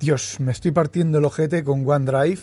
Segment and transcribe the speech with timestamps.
[0.00, 2.38] Dios, me estoy partiendo el ojete con OneDrive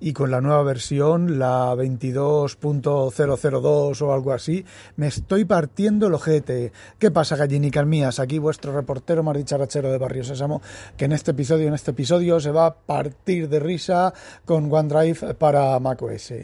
[0.00, 6.72] y con la nueva versión, la 22.002 o algo así, me estoy partiendo el ojete.
[6.98, 8.20] ¿Qué pasa, gallinicas mías?
[8.20, 10.60] Aquí vuestro reportero más dicharachero de Barrio Sésamo,
[10.98, 14.12] que en este episodio, en este episodio, se va a partir de risa
[14.44, 16.34] con OneDrive para macOS.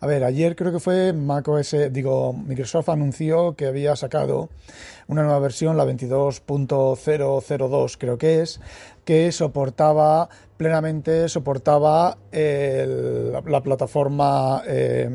[0.00, 4.48] A ver, ayer creo que fue macOS, digo, Microsoft anunció que había sacado
[5.08, 8.60] una nueva versión, la 22.002 creo que es,
[9.06, 15.08] que soportaba plenamente, soportaba la, plataforma eh,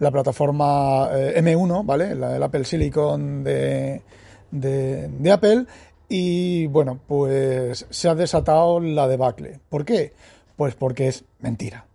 [0.00, 2.16] la plataforma eh, M1, ¿vale?
[2.16, 4.02] La, el Apple Silicon de,
[4.50, 5.66] de, Apple
[6.08, 9.60] y bueno, pues se ha desatado la debacle.
[9.68, 10.12] ¿Por qué?
[10.56, 11.86] Pues porque es mentira.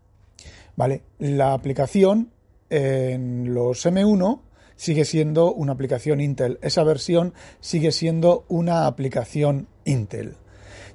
[0.78, 1.04] ¿Vale?
[1.20, 2.32] La aplicación
[2.70, 4.40] en los M1
[4.78, 6.58] sigue siendo una aplicación Intel.
[6.62, 10.38] Esa versión sigue siendo una aplicación Intel.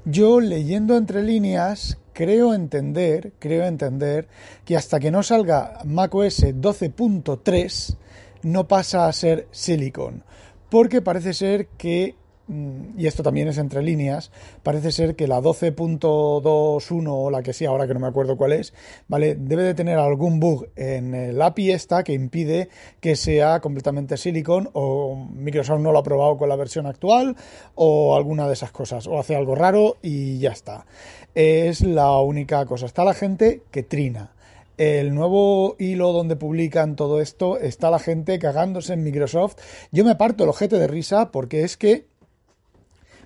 [0.06, 4.28] Yo leyendo entre líneas creo entender, creo entender
[4.66, 7.96] que hasta que no salga macOS 12.3
[8.42, 10.22] no pasa a ser Silicon,
[10.68, 12.16] porque parece ser que
[12.48, 14.30] y esto también es entre líneas,
[14.62, 18.52] parece ser que la 12.21 o la que sea, ahora que no me acuerdo cuál
[18.52, 18.74] es,
[19.08, 19.34] ¿vale?
[19.34, 22.68] Debe de tener algún bug en el API esta que impide
[23.00, 27.36] que sea completamente silicon o Microsoft no lo ha probado con la versión actual
[27.74, 30.86] o alguna de esas cosas, o hace algo raro y ya está.
[31.34, 32.86] Es la única cosa.
[32.86, 34.34] Está la gente que trina
[34.76, 39.56] el nuevo hilo donde publican todo esto, está la gente cagándose en Microsoft.
[39.92, 42.06] Yo me parto el ojete de risa porque es que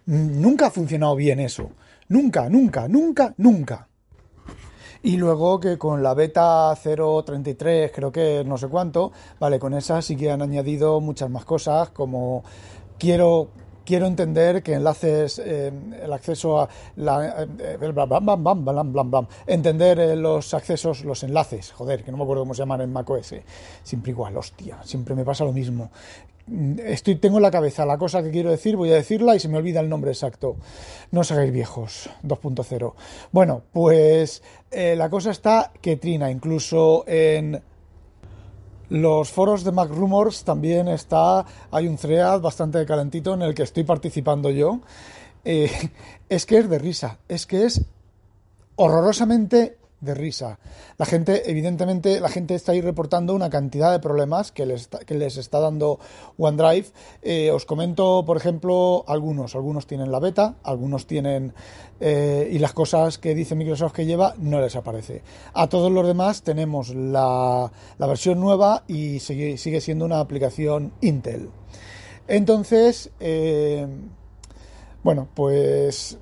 [0.08, 1.70] Nunca ha funcionado bien eso.
[2.08, 3.88] Nunca, nunca, nunca, nunca.
[5.02, 10.00] Y luego que con la beta 0.33, creo que no sé cuánto, vale, con esa
[10.00, 12.42] sí que han añadido muchas más cosas, como
[12.98, 13.50] quiero
[13.84, 16.68] quiero entender que enlaces, eh, el acceso a
[19.46, 23.34] entender los accesos, los enlaces, joder, que no me acuerdo cómo se llaman en macOS,
[23.82, 25.90] siempre igual, hostia, siempre me pasa lo mismo.
[26.84, 29.48] Estoy, tengo en la cabeza la cosa que quiero decir, voy a decirla y se
[29.48, 30.56] me olvida el nombre exacto.
[31.10, 32.94] No os hagáis viejos, 2.0.
[33.32, 37.62] Bueno, pues la cosa está que trina, incluso en
[38.90, 43.62] los foros de Mac Rumors también está, hay un thread bastante calentito en el que
[43.64, 44.80] estoy participando yo.
[45.44, 45.70] Eh,
[46.28, 47.84] es que es de risa, es que es
[48.76, 50.58] horrorosamente de risa.
[50.96, 55.00] La gente, evidentemente, la gente está ahí reportando una cantidad de problemas que les está,
[55.00, 55.98] que les está dando
[56.36, 56.86] OneDrive.
[57.22, 59.54] Eh, os comento, por ejemplo, algunos.
[59.54, 61.54] Algunos tienen la beta, algunos tienen...
[62.00, 65.22] Eh, y las cosas que dice Microsoft que lleva no les aparece.
[65.52, 70.92] A todos los demás tenemos la, la versión nueva y sigue, sigue, siendo una aplicación
[71.00, 71.50] Intel.
[72.28, 73.86] Entonces, eh,
[75.02, 76.18] bueno, pues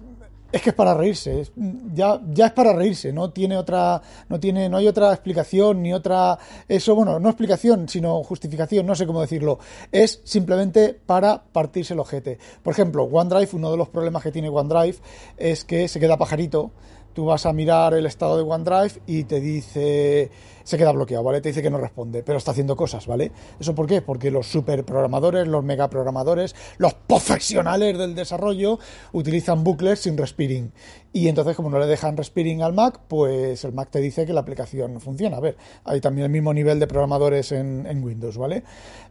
[0.53, 1.51] es que es para reírse,
[1.93, 5.93] ya, ya es para reírse, no tiene otra, no tiene, no hay otra explicación ni
[5.93, 9.59] otra, eso, bueno, no explicación, sino justificación, no sé cómo decirlo,
[9.91, 12.39] es simplemente para partirse el ojete.
[12.62, 14.99] Por ejemplo, OneDrive, uno de los problemas que tiene OneDrive
[15.37, 16.71] es que se queda pajarito,
[17.13, 20.31] tú vas a mirar el estado de OneDrive y te dice
[20.66, 21.41] se queda bloqueado, ¿vale?
[21.41, 23.31] Te dice que no responde, pero está haciendo cosas, ¿vale?
[23.60, 24.03] ¿Eso por qué?
[24.03, 28.81] Porque los superprogramadores, los megaprogramadores, los profesionales del desarrollo
[29.12, 30.72] utilizan bucles sin respiring.
[31.12, 34.32] Y entonces, como no le dejan respiring al Mac, pues el Mac te dice que
[34.32, 35.37] la aplicación no funciona.
[35.37, 38.65] A ver, hay también el mismo nivel de programadores en, Windows, ¿vale?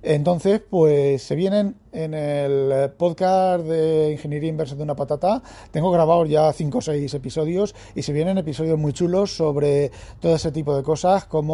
[0.04, 5.42] Entonces, pues se vienen en el podcast de Ingeniería Inversa de una Patata.
[5.72, 9.90] Tengo grabados ya 5 o 6 episodios y se vienen episodios muy chulos sobre
[10.20, 11.45] todo ese tipo de cosas, como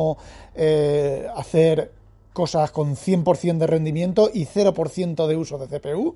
[0.56, 1.92] eh, hacer
[2.34, 6.16] cosas con 100% de rendimiento y 0% de uso de CPU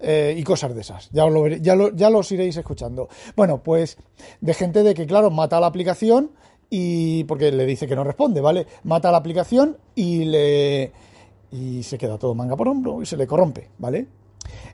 [0.00, 1.10] eh, y cosas de esas.
[1.10, 1.24] Ya,
[1.60, 3.08] ya, ya los iréis escuchando.
[3.36, 3.96] Bueno, pues
[4.40, 6.30] de gente de que, claro, mata la aplicación
[6.70, 8.66] y porque le dice que no responde, ¿vale?
[8.82, 10.92] Mata la aplicación y le
[11.52, 14.08] y se queda todo manga por hombro y se le corrompe, ¿vale?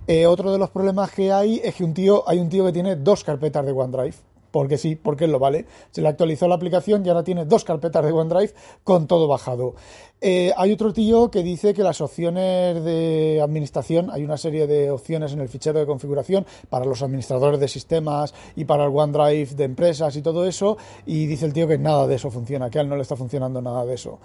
[0.06, 2.72] Eh, otro de los problemas que hay es que un tío, hay un tío que
[2.72, 4.16] tiene dos carpetas de OneDrive
[4.50, 5.66] porque sí, porque lo vale.
[5.91, 8.54] Se le actualizó la aplicación y ahora tiene dos carpetas de OneDrive
[8.84, 9.74] con todo bajado.
[10.22, 14.91] Eh, hay otro tío que dice que las opciones de administración, hay una serie de
[14.91, 19.54] opciones en el fichero de configuración para los administradores de sistemas y para el OneDrive
[19.54, 20.77] de empresas y todo eso,
[21.07, 23.16] y dice el tío que nada de eso funciona, que a él no le está
[23.16, 24.19] funcionando nada de eso.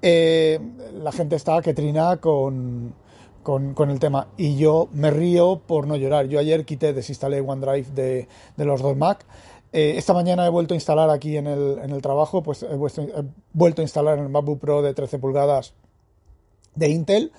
[0.00, 0.60] Eh,
[0.94, 2.94] la gente está que trina con,
[3.42, 4.28] con, el tema.
[4.36, 6.26] Y yo me río por no llorar.
[6.26, 9.24] Yo ayer quité, desinstalé OneDrive de, de los dos Mac
[9.72, 12.76] eh, esta mañana he vuelto a instalar aquí en el, en el trabajo, pues he,
[13.52, 15.74] vuelto a instalar en el MacBook Pro de 13 pulgadas
[16.74, 17.32] de Intel.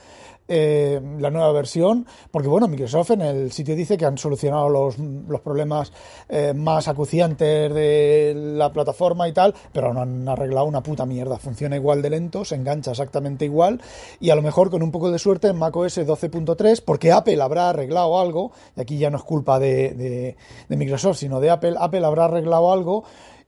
[0.53, 5.00] Eh, la nueva versión, porque bueno, Microsoft en el sitio dice que han solucionado los,
[5.00, 5.94] los problemas
[6.27, 11.38] eh, más acuciantes de la plataforma y tal, pero no han arreglado una puta mierda.
[11.38, 13.81] Funciona igual de lento, se engancha exactamente igual
[14.19, 17.69] y a lo mejor con un poco de suerte en macOS 12.3, porque Apple habrá
[17.69, 20.36] arreglado algo, y aquí ya no es culpa de, de,
[20.68, 23.06] de Microsoft, sino de Apple, Apple habrá arreglado algo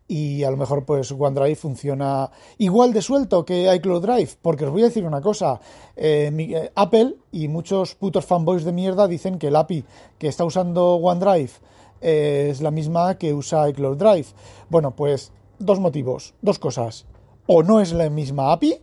[0.08, 4.72] y a lo mejor pues OneDrive funciona igual de suelto que iCloud Drive, porque os
[4.72, 5.60] voy a decir una cosa,
[5.96, 9.86] eh, eh, Apple y muchos putos fanboys de mierda dicen que el API
[10.18, 11.52] que está usando OneDrive
[12.02, 14.28] eh, es la misma que usa iCloud Drive.
[14.70, 17.06] Bueno, pues dos motivos, dos cosas.
[17.48, 18.80] O no es la misma API,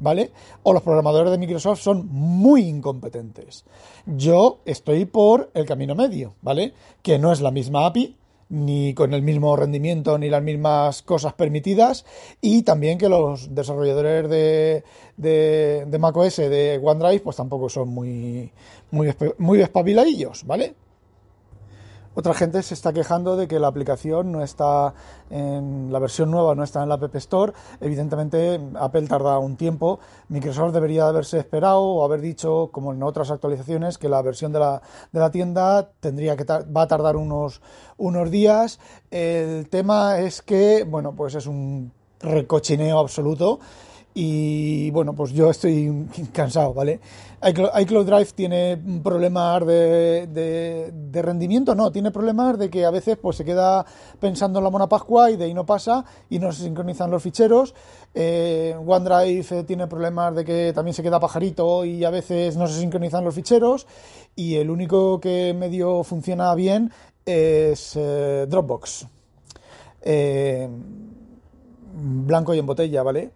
[0.00, 0.32] ¿vale?
[0.62, 3.64] O los programadores de Microsoft son muy incompetentes.
[4.04, 6.74] Yo estoy por el camino medio, ¿vale?
[7.02, 8.16] Que no es la misma API,
[8.48, 12.04] ni con el mismo rendimiento ni las mismas cosas permitidas
[12.40, 14.84] y también que los desarrolladores de,
[15.16, 18.52] de, macOS de OneDrive pues tampoco son muy
[18.90, 20.74] muy, muy espabiladillos, ¿vale?
[22.18, 24.94] Otra gente se está quejando de que la aplicación no está
[25.28, 27.52] en la versión nueva, no está en la App Store.
[27.78, 30.00] Evidentemente, Apple tarda un tiempo.
[30.30, 34.60] Microsoft debería haberse esperado o haber dicho, como en otras actualizaciones, que la versión de
[34.60, 34.80] la,
[35.12, 37.60] de la tienda tendría que va a tardar unos,
[37.98, 38.80] unos días.
[39.10, 43.60] El tema es que, bueno, pues es un recochineo absoluto
[44.18, 47.00] y bueno, pues yo estoy cansado, ¿vale?
[47.46, 53.18] iCloud Drive tiene problemas de, de, de, rendimiento, no, tiene problemas de que a veces
[53.18, 53.84] pues se queda
[54.18, 57.22] pensando en la mona Pascua y de ahí no pasa y no se sincronizan los
[57.22, 57.74] ficheros.
[58.14, 62.80] Eh, OneDrive tiene problemas de que también se queda pajarito y a veces no se
[62.80, 63.86] sincronizan los ficheros
[64.34, 66.90] y el único que medio funciona bien
[67.26, 69.08] es eh, Dropbox.
[70.00, 70.70] Eh,
[71.92, 73.32] blanco y en botella, ¿vale?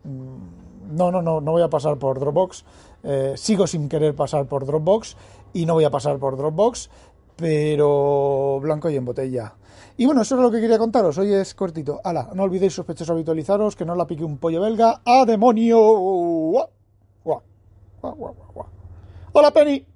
[0.90, 2.64] No, no, no, no voy a pasar por Dropbox.
[3.02, 5.16] Eh, sigo sin querer pasar por Dropbox
[5.52, 6.90] y no voy a pasar por Dropbox,
[7.36, 9.54] pero blanco y en botella.
[9.96, 11.18] Y bueno, eso es lo que quería contaros.
[11.18, 12.00] Hoy es cortito.
[12.04, 15.02] Hala, no olvidéis sospechosos habitualizaros, que no la pique un pollo belga.
[15.04, 15.78] ¡A demonio!
[19.32, 19.89] ¡Hola, Penny!